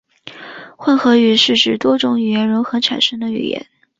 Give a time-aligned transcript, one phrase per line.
[0.77, 3.67] 混合语是指多种语言融合产生的语言。